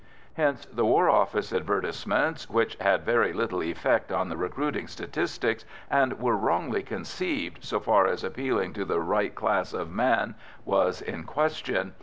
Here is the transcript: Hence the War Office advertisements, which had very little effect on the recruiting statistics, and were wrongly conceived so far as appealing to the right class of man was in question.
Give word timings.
Hence 0.33 0.65
the 0.65 0.83
War 0.83 1.11
Office 1.11 1.53
advertisements, 1.53 2.49
which 2.49 2.75
had 2.81 3.03
very 3.05 3.33
little 3.33 3.61
effect 3.61 4.11
on 4.11 4.29
the 4.29 4.35
recruiting 4.35 4.87
statistics, 4.87 5.63
and 5.91 6.19
were 6.19 6.35
wrongly 6.35 6.81
conceived 6.81 7.63
so 7.63 7.79
far 7.79 8.07
as 8.07 8.23
appealing 8.23 8.73
to 8.73 8.83
the 8.83 8.99
right 8.99 9.35
class 9.35 9.73
of 9.73 9.91
man 9.91 10.33
was 10.65 11.03
in 11.03 11.23
question. 11.25 11.93